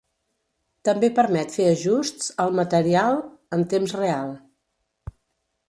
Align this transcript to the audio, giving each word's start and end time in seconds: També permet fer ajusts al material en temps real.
També 0.87 1.09
permet 1.19 1.53
fer 1.57 1.67
ajusts 1.73 2.31
al 2.45 2.57
material 2.61 3.21
en 3.59 3.67
temps 3.75 3.95
real. 4.01 4.35